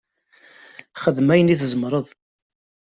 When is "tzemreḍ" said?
1.59-2.07